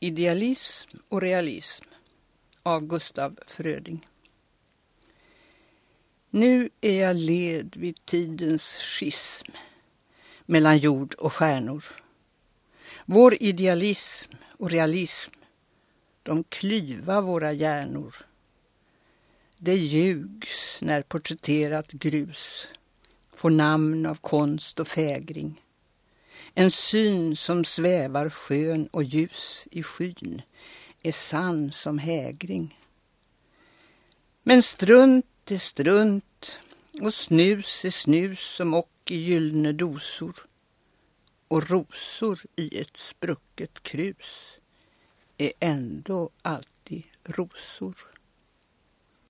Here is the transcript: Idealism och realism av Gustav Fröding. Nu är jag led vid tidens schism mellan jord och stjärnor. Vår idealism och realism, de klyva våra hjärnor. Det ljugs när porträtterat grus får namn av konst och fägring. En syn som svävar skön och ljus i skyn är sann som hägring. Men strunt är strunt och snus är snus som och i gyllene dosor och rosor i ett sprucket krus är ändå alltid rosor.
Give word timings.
Idealism 0.00 0.90
och 1.08 1.22
realism 1.22 1.84
av 2.62 2.86
Gustav 2.86 3.38
Fröding. 3.46 4.08
Nu 6.30 6.70
är 6.80 7.00
jag 7.00 7.16
led 7.16 7.76
vid 7.76 8.06
tidens 8.06 8.76
schism 8.76 9.52
mellan 10.46 10.78
jord 10.78 11.14
och 11.14 11.32
stjärnor. 11.32 11.84
Vår 13.06 13.42
idealism 13.42 14.32
och 14.58 14.70
realism, 14.70 15.30
de 16.22 16.44
klyva 16.44 17.20
våra 17.20 17.52
hjärnor. 17.52 18.14
Det 19.56 19.76
ljugs 19.76 20.78
när 20.82 21.02
porträtterat 21.02 21.92
grus 21.92 22.68
får 23.34 23.50
namn 23.50 24.06
av 24.06 24.14
konst 24.14 24.80
och 24.80 24.88
fägring. 24.88 25.62
En 26.54 26.70
syn 26.70 27.36
som 27.36 27.64
svävar 27.64 28.30
skön 28.30 28.86
och 28.86 29.02
ljus 29.02 29.68
i 29.70 29.82
skyn 29.82 30.42
är 31.02 31.12
sann 31.12 31.72
som 31.72 31.98
hägring. 31.98 32.80
Men 34.42 34.62
strunt 34.62 35.50
är 35.50 35.58
strunt 35.58 36.58
och 37.02 37.14
snus 37.14 37.84
är 37.84 37.90
snus 37.90 38.40
som 38.40 38.74
och 38.74 38.90
i 39.04 39.16
gyllene 39.16 39.72
dosor 39.72 40.36
och 41.48 41.70
rosor 41.70 42.40
i 42.56 42.78
ett 42.80 42.96
sprucket 42.96 43.82
krus 43.82 44.58
är 45.38 45.52
ändå 45.60 46.30
alltid 46.42 47.06
rosor. 47.24 48.15